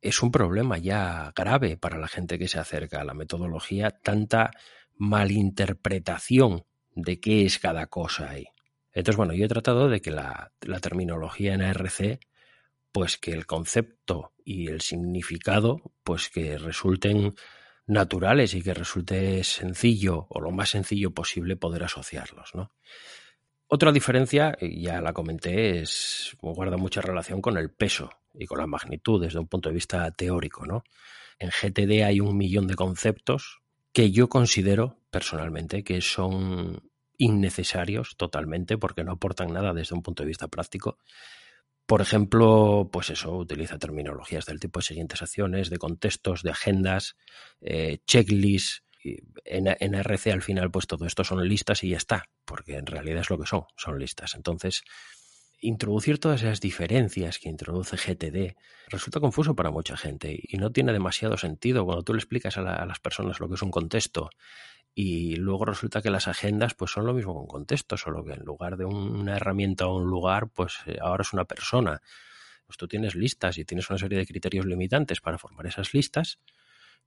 [0.02, 4.52] es un problema ya grave para la gente que se acerca a la metodología, tanta
[4.96, 6.64] malinterpretación
[6.96, 8.48] de qué es cada cosa ahí.
[8.93, 10.51] Entonces, bueno, yo he tratado de que la,
[10.82, 12.19] terminología en ARC,
[12.91, 17.36] pues que el concepto y el significado, pues que resulten
[17.88, 22.51] naturales y que resulte sencillo o lo más sencillo posible poder asociarlos.
[23.67, 28.67] Otra diferencia, ya la comenté, es guarda mucha relación con el peso y con la
[28.67, 30.84] magnitud desde un punto de vista teórico, ¿no?
[31.39, 33.62] En GTD hay un millón de conceptos
[33.93, 36.90] que yo considero personalmente que son
[37.22, 40.98] innecesarios totalmente porque no aportan nada desde un punto de vista práctico,
[41.86, 47.16] Por ejemplo, pues eso, utiliza terminologías del tipo de siguientes acciones, de contextos, de agendas,
[47.62, 48.84] eh, checklists.
[49.46, 52.86] En, en RC al final, pues todo esto son listas y ya está, porque en
[52.86, 54.36] realidad es lo que son, son listas.
[54.36, 54.84] Entonces,
[55.62, 58.56] introducir todas esas diferencias que introduce GTD
[58.90, 62.86] resulta confuso para mucha gente y no tiene demasiado sentido cuando tú le explicas a,
[62.86, 64.30] las personas lo que es un contexto
[64.93, 68.43] y luego resulta que las agendas pues son lo mismo con contexto, solo que en
[68.43, 72.01] lugar de una herramienta o un lugar, pues eh, ahora es una persona.
[72.65, 76.39] Pues tú tienes listas y tienes una serie de criterios limitantes para formar esas listas.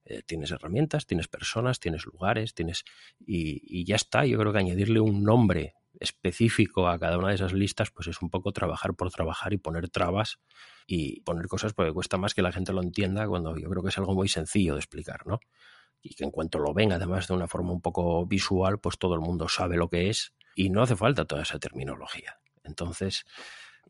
[0.05, 2.83] Eh, tienes herramientas, tienes personas, tienes lugares, tienes
[3.19, 4.25] y, y ya está.
[4.25, 8.21] Yo creo que añadirle un nombre específico a cada una de esas listas, pues es
[8.21, 10.39] un poco trabajar por trabajar y poner trabas
[10.87, 13.89] y poner cosas porque cuesta más que la gente lo entienda cuando yo creo que
[13.89, 15.39] es algo muy sencillo de explicar, ¿no?
[16.07, 19.15] Y que en cuanto lo ven, además de una forma un poco visual, pues todo
[19.15, 22.37] el mundo sabe lo que es y no hace falta toda esa terminología.
[22.63, 23.25] Entonces,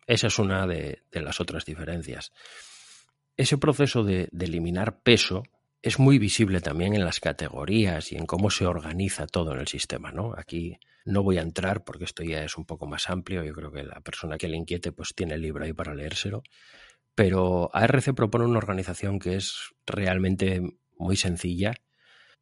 [0.08, 2.32] esa es una de, las otras diferencias.
[3.36, 5.44] Ese proceso de, eliminar peso
[5.82, 9.68] es muy visible también en las categorías y en cómo se organiza todo en el
[9.68, 10.34] sistema, ¿no?
[10.38, 13.44] Aquí no voy a entrar porque esto ya es un poco más amplio.
[13.44, 16.44] Yo creo que la persona que le inquiete pues tiene el libro ahí para leérselo.
[17.14, 20.62] Pero ARC propone una organización que es realmente
[20.98, 21.74] muy sencilla,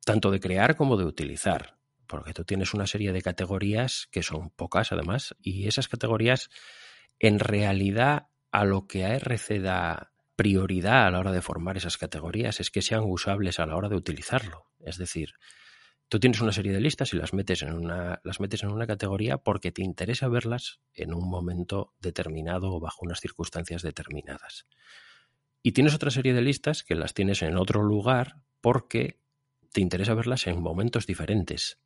[0.05, 1.77] tanto de crear como de utilizar.
[2.07, 6.49] Porque tú tienes una serie de categorías que son pocas además, y esas categorías
[7.19, 12.59] en realidad a lo que ARC da prioridad a la hora de formar esas categorías
[12.59, 14.67] es que sean usables a la hora de utilizarlo.
[14.79, 15.33] Es decir,
[16.13, 18.85] Tú tienes una serie de listas y las metes en una, las metes en una
[18.85, 24.67] categoría porque te interesa verlas en un momento determinado o bajo unas circunstancias determinadas.
[25.63, 29.22] Y tienes otra serie de listas que las tienes en otro lugar porque
[29.73, 31.79] te interesa verlas en momentos diferentes.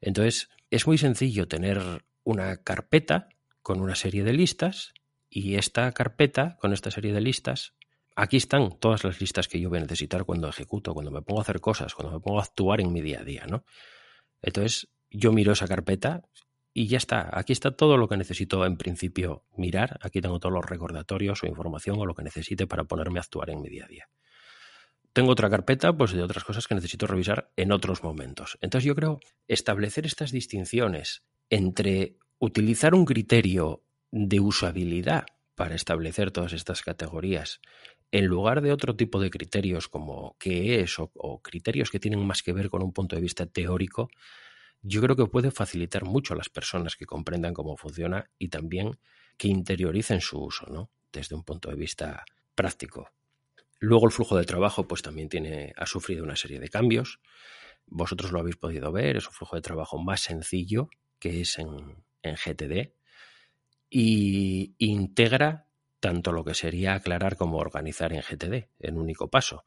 [0.00, 3.28] Entonces, es muy sencillo tener una carpeta
[3.62, 4.92] con una serie de listas
[5.30, 7.74] y esta carpeta con esta serie de listas
[8.16, 11.40] aquí están todas las listas que yo voy a necesitar cuando ejecuto, cuando me pongo
[11.40, 13.64] a hacer cosas, cuando me pongo a actuar en mi día a día, ¿no?
[14.40, 16.22] Entonces, yo miro esa carpeta
[16.74, 17.28] y ya está.
[17.32, 19.98] Aquí está todo lo que necesito en principio mirar.
[20.02, 23.50] Aquí tengo todos los recordatorios o información o lo que necesite para ponerme a actuar
[23.50, 24.08] en mi día a día.
[25.12, 28.58] Tengo otra carpeta, pues de otras cosas que necesito revisar en otros momentos.
[28.60, 36.52] Entonces yo creo establecer estas distinciones entre utilizar un criterio de usabilidad para establecer todas
[36.54, 37.60] estas categorías
[38.12, 42.42] en lugar de otro tipo de criterios como qué es o, criterios que tienen más
[42.42, 44.10] que ver con un punto de vista teórico,
[44.82, 48.98] yo creo que puede facilitar mucho a las personas que comprendan cómo funciona y también
[49.38, 50.90] que interioricen su uso, ¿no?
[51.10, 53.08] Desde un punto de vista práctico.
[53.82, 57.18] Luego el flujo de trabajo pues también tiene, ha sufrido una serie de cambios.
[57.86, 62.04] Vosotros lo habéis podido ver, es un flujo de trabajo más sencillo que es en,
[62.22, 62.92] en GTD
[63.90, 65.66] y integra
[65.98, 69.64] tanto lo que sería aclarar como organizar en GTD, en único paso.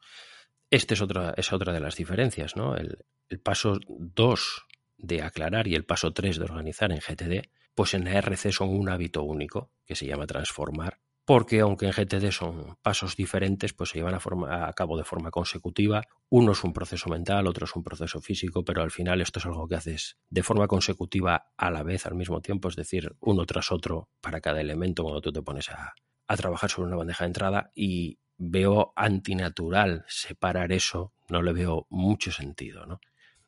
[0.70, 2.74] Esta es otra, es otra de las diferencias, ¿no?
[2.74, 3.04] El,
[3.42, 8.50] paso 2 de aclarar y el paso 3 de organizar en GTD, pues en ARC
[8.50, 13.72] son un hábito único que se llama transformar, porque aunque en GTD son pasos diferentes,
[13.72, 16.04] pues se llevan a, a, cabo de forma consecutiva.
[16.30, 19.46] Uno es un proceso mental, otro es un proceso físico, pero al final esto es
[19.46, 23.44] algo que haces de forma consecutiva a la vez, al mismo tiempo, es decir, uno
[23.44, 25.94] tras otro para cada elemento cuando tú te pones a,
[26.28, 31.88] a trabajar sobre una bandeja de entrada y veo antinatural separar eso, no le veo
[31.90, 32.86] mucho sentido.
[32.86, 33.00] ¿no?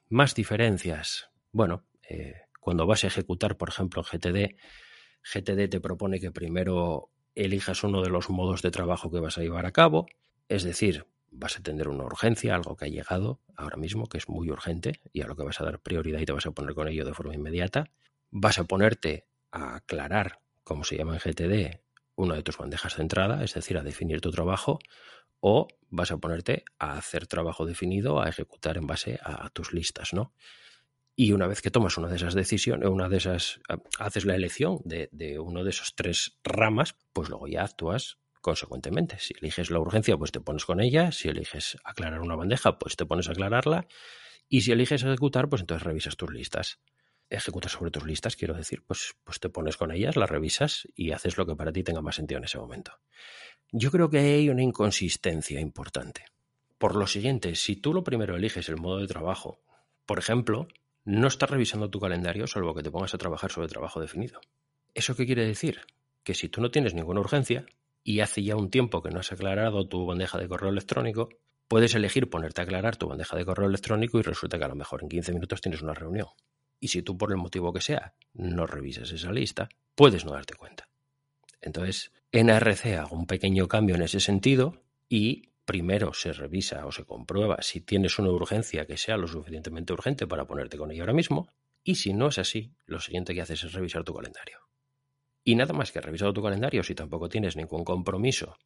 [0.08, 1.30] Más diferencias.
[1.52, 4.56] Bueno, eh, cuando vas a ejecutar, por ejemplo, GTD,
[5.22, 7.12] GTD te propone que primero
[7.44, 10.06] elijas uno de los modos de trabajo que vas a llevar a cabo,
[10.48, 14.28] es decir, vas a tener una urgencia, algo que ha llegado ahora mismo, que es
[14.28, 16.74] muy urgente y a lo que vas a dar prioridad y te vas a poner
[16.74, 17.90] con ello de forma inmediata.
[18.30, 21.80] Vas a ponerte a aclarar, como se llama en GTD,
[22.16, 24.78] una de tus bandejas de entrada, es decir, a definir tu trabajo,
[25.40, 30.12] o vas a ponerte a hacer trabajo definido, a ejecutar en base a, tus listas,
[30.12, 30.32] ¿no?
[31.20, 33.58] Y una vez que tomas una de esas decisiones, una de esas,
[33.98, 39.18] haces la elección de, de uno de esos tres ramas, pues luego ya actúas consecuentemente.
[39.18, 41.10] Si eliges la urgencia, pues te pones con ella.
[41.10, 43.88] Si eliges aclarar una bandeja, pues te pones a aclararla.
[44.48, 46.78] Y si eliges ejecutar, pues entonces revisas tus listas
[47.30, 51.10] ejecutas sobre tus listas, quiero decir, pues, pues te pones con ellas, las revisas y
[51.10, 52.92] haces lo que para ti tenga más sentido en ese momento.
[53.70, 56.24] Yo creo que hay una inconsistencia importante.
[56.78, 59.60] Por lo siguiente, si tú lo primero eliges el modo de trabajo,
[60.06, 60.68] por ejemplo,
[61.08, 64.42] no estás revisando tu calendario salvo que te pongas a trabajar sobre trabajo definido.
[64.92, 65.80] ¿Eso qué quiere decir?
[66.22, 67.64] Que si tú no tienes ninguna urgencia
[68.04, 71.30] y hace ya un tiempo que no has aclarado tu bandeja de correo electrónico,
[71.66, 74.74] puedes elegir ponerte a aclarar tu bandeja de correo electrónico y resulta que a lo
[74.74, 76.26] mejor en 15 minutos tienes una reunión.
[76.78, 80.56] Y si tú por el motivo que sea no revisas esa lista, puedes no darte
[80.56, 80.90] cuenta.
[81.62, 86.92] Entonces, En ARC hago un pequeño cambio en ese sentido y primero se revisa o
[86.92, 91.02] se comprueba si tienes una urgencia que sea lo suficientemente urgente para ponerte con ella
[91.02, 91.46] ahora mismo.
[91.84, 94.60] Y si no es así, lo siguiente que haces es revisar tu calendario.
[95.44, 98.56] Y nada más que revisado tu calendario, si tampoco tienes ningún compromiso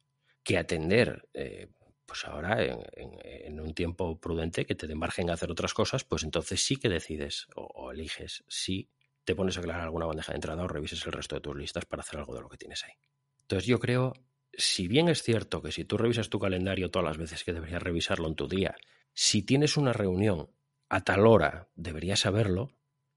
[0.45, 1.67] que atender, eh,
[2.05, 6.23] pues ahora en, un tiempo prudente que te dé margen a hacer otras cosas, pues
[6.23, 8.89] entonces sí que decides o, o eliges si
[9.25, 11.83] te pones a aclarar alguna bandeja de entrada o revises el resto de tus listas
[11.85, 12.93] para hacer algo de lo que tienes ahí.
[13.41, 14.13] Entonces yo creo,
[14.55, 17.81] si bien es cierto que si tú revisas tu calendario todas las veces que deberías
[17.81, 18.75] revisarlo en tu día,
[19.13, 20.49] si tienes una reunión
[20.89, 22.71] a tal hora deberías saberlo,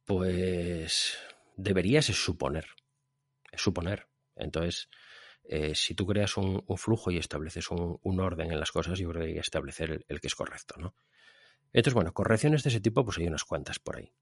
[0.05, 1.19] pues
[1.57, 2.67] deberías suponer.
[3.55, 4.09] suponer.
[4.35, 4.89] Entonces,
[5.45, 9.23] eh, si tú creas un, flujo y estableces un, orden en las cosas, yo creo
[9.23, 10.95] que hay que establecer el, que es correcto, ¿no?
[11.73, 14.13] Entonces, bueno, correcciones de ese tipo, pues hay unas cuantas por ahí.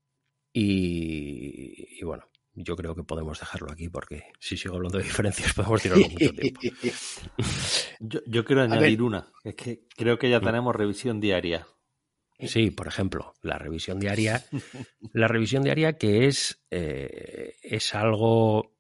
[0.53, 5.83] y bueno, yo creo que podemos dejarlo aquí porque si sigo hablando de diferencias podemos
[5.83, 6.61] tirarlo mucho tiempo.
[8.27, 10.45] yo, quiero añadir una, es que creo que ya mm.
[10.45, 11.67] tenemos revisión diaria.
[12.39, 14.45] Sí, por ejemplo, la revisión diaria.
[15.13, 18.77] la revisión diaria que es, eh, es algo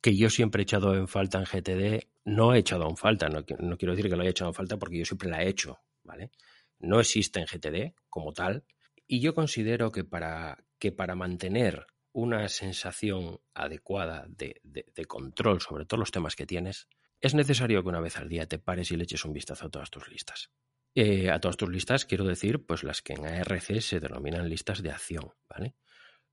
[0.00, 2.06] que yo siempre he echado en falta en GTD.
[2.24, 4.76] No he echado en falta, no, no quiero decir que lo haya echado en falta
[4.76, 6.30] porque yo siempre la he hecho, ¿vale?
[6.78, 8.64] No existe en GTD como tal.
[9.06, 11.86] Y yo considero que para, que para mantener
[12.18, 14.60] una sensación adecuada de,
[15.06, 16.88] control sobre todos los temas que tienes,
[17.20, 19.70] es necesario que una vez al día te pares y le eches un vistazo a
[19.70, 20.50] todas tus listas.
[20.96, 24.82] Eh, a todas tus listas quiero decir, pues las que en ARC se denominan listas
[24.82, 25.76] de acción, ¿vale?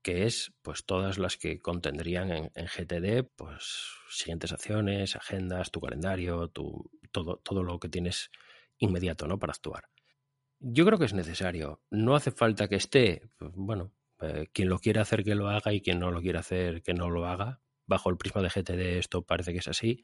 [0.02, 6.48] Que es, pues todas las que contendrían en, GTD, pues siguientes acciones, agendas, tu calendario,
[6.48, 8.30] tu, todo, todo lo que tienes
[8.78, 9.38] inmediato, ¿no?
[9.38, 9.88] Para actuar.
[10.58, 11.80] Yo creo que es necesario.
[11.90, 15.72] No hace falta que esté, pues, bueno, eh, quien lo quiera hacer que lo haga
[15.72, 17.60] y quien no lo quiera hacer que no lo haga.
[17.86, 20.02] Bajo el prisma de GTD esto parece que es así.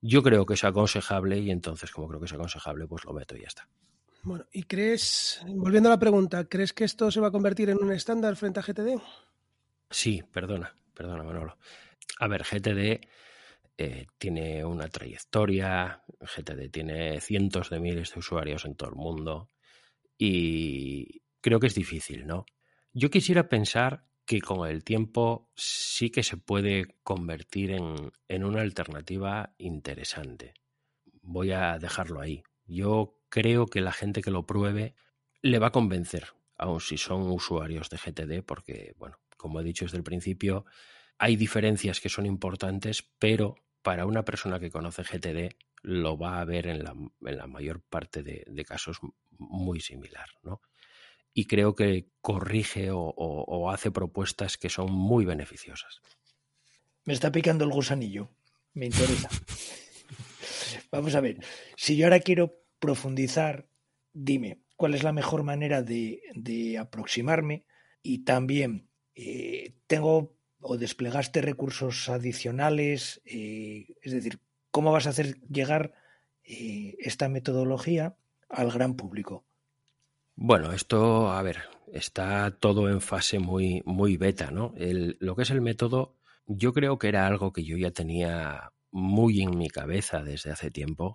[0.00, 3.36] Yo creo que es aconsejable y entonces como creo que es aconsejable pues lo meto
[3.36, 3.68] y ya está.
[4.24, 7.82] Bueno, ¿y crees, volviendo a la pregunta, ¿crees que esto se va a convertir en
[7.82, 9.00] un estándar frente a GTD?
[9.90, 11.58] Sí, perdona, perdona Manolo.
[12.20, 13.00] A ver, GTD
[13.78, 19.50] eh, tiene una trayectoria, GTD tiene cientos de miles de usuarios en todo el mundo
[20.16, 22.46] y creo que es difícil, ¿no?
[22.94, 29.54] Yo quisiera pensar que con el tiempo sí que se puede convertir en, una alternativa
[29.56, 30.52] interesante.
[31.22, 32.42] Voy a dejarlo ahí.
[32.66, 34.94] Yo creo que la gente que lo pruebe
[35.40, 39.86] le va a convencer, aun si son usuarios de GTD, porque, bueno, como he dicho
[39.86, 40.66] desde el principio,
[41.16, 46.44] hay diferencias que son importantes, pero para una persona que conoce GTD lo va a
[46.44, 48.98] ver en la, mayor parte de, de casos
[49.30, 50.60] muy similar, ¿no?
[51.34, 56.00] Y creo que corrige o, hace propuestas que son muy beneficiosas.
[57.04, 58.30] Me está picando el gusanillo,
[58.74, 59.28] me interesa.
[60.90, 61.38] Vamos a ver,
[61.76, 63.66] si yo ahora quiero profundizar,
[64.12, 67.64] dime, ¿cuál es la mejor manera de, aproximarme?
[68.02, 73.20] Y también, eh, ¿tengo o desplegaste recursos adicionales?
[73.24, 74.40] Eh, es decir,
[74.70, 75.94] ¿cómo vas a hacer llegar
[76.44, 78.16] eh, esta metodología
[78.48, 79.44] al gran público?
[80.44, 81.58] Bueno, esto, a ver,
[81.92, 84.74] está todo en fase muy, muy beta, ¿no?
[84.76, 89.40] lo que es el método, yo creo que era algo que yo ya tenía muy
[89.40, 91.14] en mi cabeza desde hace tiempo.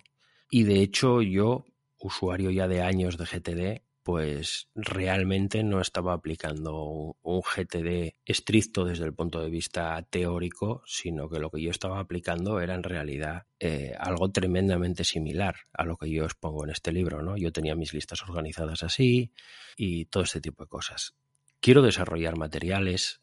[0.50, 1.66] Y de hecho, yo,
[1.98, 6.82] usuario ya de años de GTD, pues realmente no estaba aplicando
[7.20, 12.00] un, GTD estricto desde el punto de vista teórico, sino que lo que yo estaba
[12.00, 16.90] aplicando era en realidad eh, algo tremendamente similar a lo que yo expongo en este
[16.90, 17.20] libro.
[17.20, 17.36] ¿no?
[17.36, 19.30] Yo tenía mis listas organizadas así
[19.76, 21.12] y todo este tipo de cosas.
[21.60, 23.20] Quiero desarrollar materiales,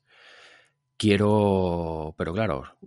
[0.98, 2.78] quiero, pero claro,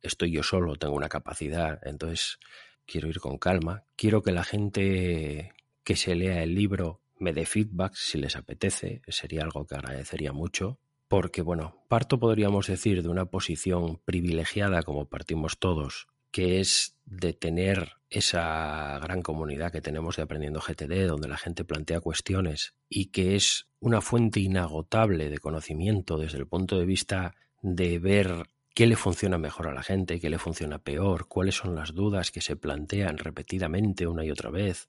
[0.00, 2.38] estoy yo solo, tengo una capacidad, entonces
[2.86, 5.52] quiero ir con calma, quiero que la gente
[5.82, 10.32] que se lea el libro me dé feedback si les apetece, sería algo que agradecería
[10.32, 16.98] mucho, porque bueno, parto podríamos decir de una posición privilegiada como partimos todos, que es
[17.06, 22.74] de tener esa gran comunidad que tenemos de Aprendiendo GTD, donde la gente plantea cuestiones
[22.88, 28.48] y que es una fuente inagotable de conocimiento desde el punto de vista de ver
[28.74, 32.30] qué le funciona mejor a la gente, qué le funciona peor, cuáles son las dudas
[32.30, 34.88] que se plantean repetidamente una y otra vez,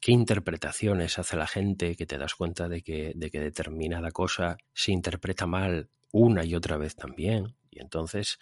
[0.00, 4.58] qué interpretaciones hace la gente que te das cuenta de que, de que determinada cosa
[4.72, 7.56] se interpreta mal una y otra vez también.
[7.70, 8.38] Y entonces,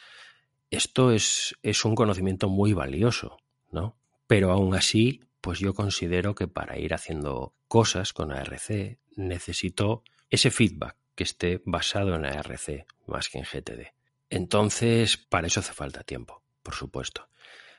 [0.71, 3.39] esto es, es un conocimiento muy valioso,
[3.71, 3.97] ¿no?
[4.27, 10.51] Pero aún así, pues yo considero que para ir haciendo cosas con ARC necesito ese
[10.51, 13.93] feedback que esté basado en ARC más que en GTD.
[14.31, 17.29] Entonces, para eso hace falta tiempo, por supuesto.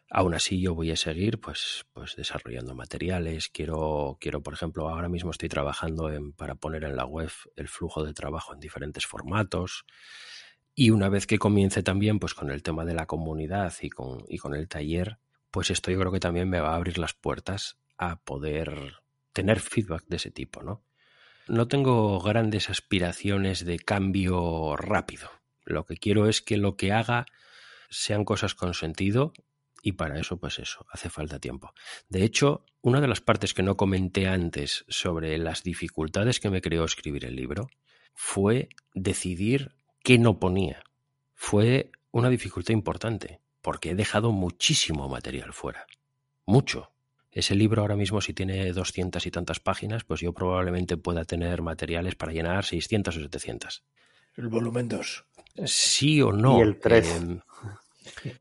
[0.10, 3.49] Aún así, yo voy a seguir pues, pues desarrollando materiales.
[3.49, 7.68] Quiero, quiero, por ejemplo, ahora mismo estoy trabajando en, para poner en la web el
[7.68, 9.86] flujo de trabajo en diferentes formatos.
[10.76, 14.24] Y una vez que comience también pues, con el tema de la comunidad y con,
[14.28, 15.18] y con el taller,
[15.49, 18.97] pues esto yo creo que también me va a abrir las puertas a poder
[19.34, 20.84] tener feedback de ese tipo, ¿no?
[21.47, 25.30] No tengo grandes aspiraciones de cambio rápido.
[25.64, 27.26] Lo que quiero es que lo que haga
[27.89, 29.34] sean cosas con sentido
[29.86, 31.71] y para eso, pues eso, hace falta tiempo.
[32.09, 36.59] De hecho, una de las partes que no comenté antes sobre las dificultades que me
[36.59, 37.69] creó escribir el libro
[38.15, 40.81] fue decidir qué no ponía.
[41.36, 45.86] Fue una dificultad importante, porque he dejado muchísimo material fuera.
[46.47, 46.91] Mucho.
[47.31, 51.61] Ese libro ahora mismo, si tiene doscientas y tantas páginas, pues yo probablemente pueda tener
[51.61, 53.83] materiales para llenar 600 o 700.
[54.36, 55.25] El volumen 2.
[55.65, 56.57] Sí o no.
[56.57, 57.07] Y el 3.
[57.07, 57.39] Eh,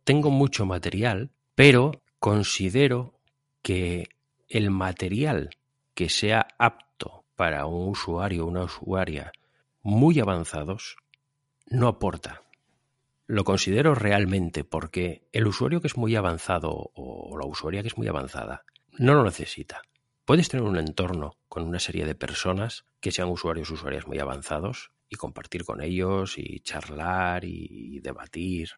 [0.04, 3.20] tengo mucho material, pero considero
[3.62, 4.08] que
[4.48, 5.50] el material
[5.94, 9.32] que sea apto para un usuario o una usuaria
[9.82, 10.96] muy avanzados
[11.66, 12.42] no aporta.
[13.26, 17.96] Lo considero realmente porque el usuario que es muy avanzado o la usuaria que es
[17.96, 18.64] muy avanzada
[18.98, 19.82] no lo necesita.
[20.24, 24.18] Puedes tener un entorno con una serie de personas que sean usuarios o usuarias muy
[24.18, 28.70] avanzados y compartir con ellos y charlar y debatir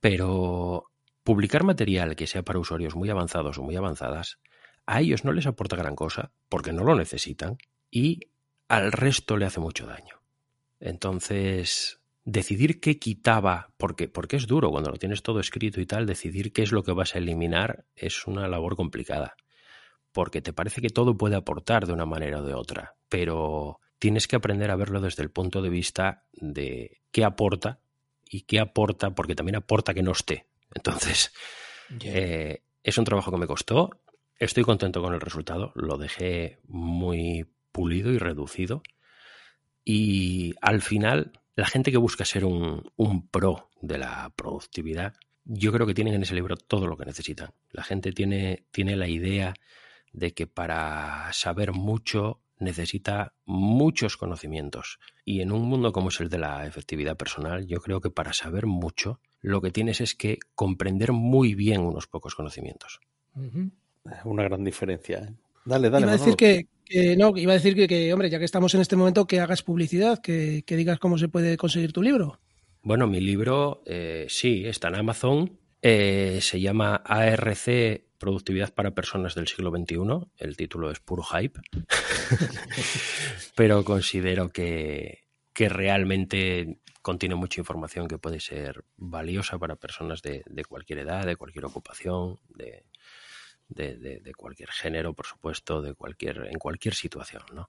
[0.00, 0.90] pero
[1.22, 4.38] publicar material que sea para usuarios muy avanzados o muy avanzadas,
[4.86, 7.58] a ellos no les aporta gran cosa porque no lo necesitan
[7.90, 8.20] y
[8.68, 10.22] al resto le hace mucho daño.
[10.80, 16.06] Entonces, decidir qué quitaba, porque, porque es duro cuando lo tienes todo escrito y tal,
[16.06, 19.36] decidir qué es lo que vas a eliminar es una labor complicada.
[20.12, 24.26] Porque te parece que todo puede aportar de una manera o de otra, pero tienes
[24.26, 27.80] que aprender a verlo desde el punto de vista de qué aporta
[28.30, 30.46] y qué aporta, porque también aporta que no esté.
[30.72, 31.32] Entonces,
[32.00, 33.90] eh, es un trabajo que me costó.
[34.38, 35.72] Estoy contento con el resultado.
[35.74, 38.82] Lo dejé muy pulido y reducido.
[39.84, 45.14] Y al final, la gente que busca ser un, un pro de la productividad,
[45.44, 47.50] yo creo que tienen en ese libro todo lo que necesitan.
[47.72, 49.54] La gente tiene, tiene la idea
[50.12, 54.98] de que para saber mucho necesita muchos conocimientos.
[55.24, 58.32] Y en un mundo como es el de la efectividad personal, yo creo que para
[58.32, 63.00] saber mucho, lo que tienes es que comprender muy bien unos pocos conocimientos.
[63.36, 65.18] Es una gran diferencia.
[65.18, 65.34] ¿eh?
[65.64, 66.04] Dale, dale.
[66.04, 68.96] Iba a decir que, no, iba a decir que, hombre, ya que estamos en este
[68.96, 72.40] momento, que hagas publicidad, que, digas cómo se puede conseguir tu libro.
[72.82, 75.58] Bueno, mi libro eh, sí, está en Amazon.
[75.82, 80.30] Eh, se llama ARC Productividad para Personas del siglo XXI.
[80.36, 81.58] El título es puro hype.
[83.56, 90.98] Pero considero que, realmente contiene mucha información que puede ser valiosa para personas de, cualquier
[90.98, 92.84] edad, de cualquier ocupación, de,
[93.68, 97.42] de, cualquier género, por supuesto, de cualquier, en cualquier situación.
[97.54, 97.68] ¿no?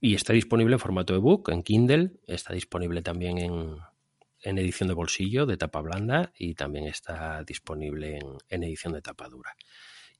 [0.00, 3.76] Y está disponible en formato ebook, en Kindle, está disponible también en,
[4.42, 9.28] en edición de bolsillo de tapa blanda y también está disponible en, edición de tapa
[9.28, 9.56] dura.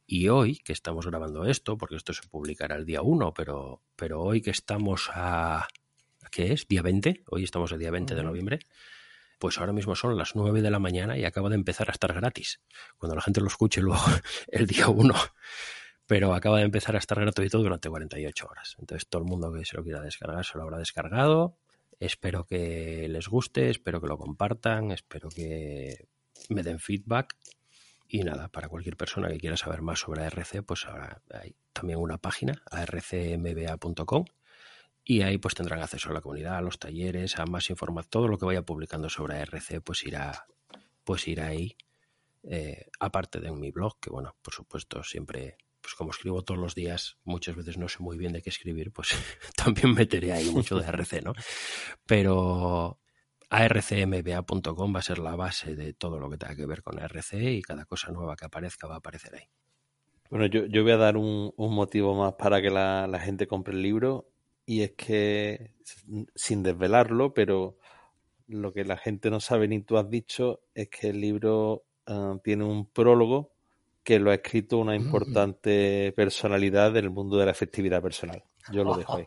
[0.07, 4.23] Y hoy que estamos grabando esto, porque esto se publicará el día 1, pero, pero
[4.23, 5.69] hoy que estamos a...
[6.31, 6.67] ¿Qué es?
[6.67, 7.25] ¿Día 20?
[7.27, 8.59] Hoy estamos el día 20 de noviembre.
[9.39, 12.13] Pues ahora mismo son las 9 de la mañana y acaba de empezar a estar
[12.13, 12.61] gratis.
[12.97, 14.03] Cuando la gente lo escuche luego
[14.49, 15.15] el día 1
[16.09, 18.77] pero acaba de empezar a estar gratuito durante 48 horas.
[18.79, 21.59] Entonces todo el mundo que se lo quiera descargar se lo habrá descargado
[22.01, 26.09] Espero que les guste, espero que lo compartan, espero que
[26.49, 27.37] me den feedback.
[28.09, 31.99] Y nada, para cualquier persona que quiera saber más sobre ARC, pues ahora hay también
[31.99, 34.25] una página, arcmba.com,
[35.05, 38.29] y ahí pues tendrán acceso a la comunidad, a los talleres, a más información, todo
[38.29, 40.47] lo que vaya publicando sobre ARC pues irá,
[41.05, 41.77] pues irá ahí,
[42.45, 45.59] eh, aparte de mi blog, que bueno, por supuesto siempre
[45.89, 48.93] pues como escribo todos los días, muchas veces no sé muy bien de qué escribir,
[48.93, 49.09] pues
[49.57, 51.33] también meteré ahí mucho de RC, ¿no?
[52.05, 53.01] Pero
[53.49, 57.53] arcmba.com va a ser la base de todo lo que tenga que ver con RC
[57.53, 59.49] y cada cosa nueva que aparezca va a aparecer ahí.
[60.29, 63.81] Bueno, yo, yo voy a dar un, motivo más para que la, gente compre el
[63.81, 64.29] libro
[64.67, 65.73] y es que,
[66.35, 67.79] sin desvelarlo, pero
[68.47, 72.37] lo que la gente no sabe ni tú has dicho es que el libro ah,
[72.45, 73.55] tiene un prólogo
[74.03, 75.03] que lo ha escrito una mm.
[75.03, 78.43] importante personalidad del mundo de la efectividad personal.
[78.73, 79.27] Yo lo dejo ahí.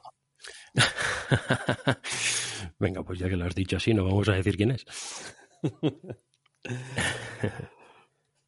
[2.80, 4.86] Venga, pues ya que lo has dicho así, no vamos a decir quién es.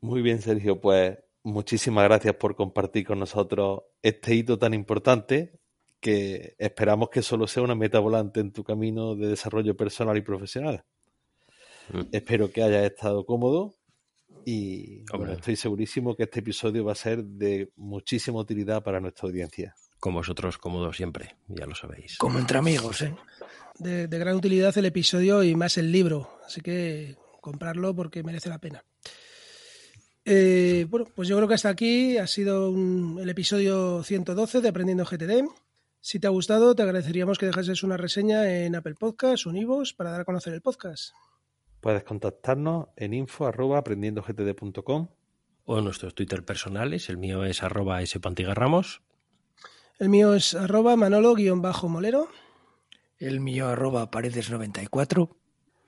[0.01, 0.82] Muy bien, Sergio.
[0.82, 5.59] Pues muchísimas gracias por compartir con nosotros este hito tan importante
[5.99, 10.21] que esperamos que solo sea una meta volante en tu camino de desarrollo personal y
[10.21, 10.84] profesional.
[11.91, 12.01] Mm.
[12.11, 13.76] Espero que hayas estado cómodo
[14.46, 19.76] Y estoy segurísimo que este episodio va a ser de muchísima utilidad para nuestra audiencia.
[20.00, 22.18] Con vosotros cómodo siempre, ya lo sabéis.
[22.18, 23.16] Como entre amigos, ¿eh?
[23.80, 26.30] De, de gran utilidad el episodio y más el libro.
[26.46, 28.84] Así que comprarlo porque merece la pena.
[30.26, 34.70] Eh, bueno, pues yo creo que hasta aquí ha sido un, el episodio 112 de
[34.70, 35.46] Aprendiendo GTD.
[36.00, 39.54] Si te ha gustado, te agradeceríamos que dejases una reseña en Apple Podcasts o
[39.98, 41.14] para dar a conocer el podcast.
[41.84, 45.10] Puedes contactarnos en info arroba aprendiendogtd.com
[45.66, 47.10] o en nuestros Twitter personales.
[47.10, 48.00] El mío es arroba
[48.54, 49.02] ramos
[50.00, 52.30] El mío es arroba manolo-molero.
[53.20, 55.36] El mío arroba paredes94.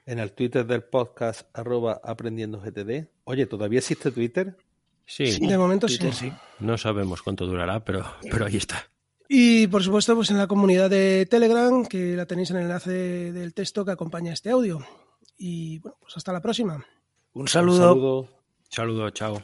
[0.05, 3.07] En el Twitter del podcast arroba aprendiendogtd.
[3.23, 4.57] Oye, ¿todavía existe Twitter?
[5.05, 6.29] Sí, de momento sí.
[6.59, 8.83] No sabemos cuánto durará, pero, pero ahí está.
[9.29, 13.31] Y por supuesto, pues en la comunidad de Telegram, que la tenéis en el enlace
[13.31, 14.85] del texto que acompaña este audio.
[15.37, 16.85] Y bueno, pues hasta la próxima.
[17.33, 17.93] Un saludo.
[17.93, 18.29] Un saludo.
[18.69, 19.43] Saludo, chao.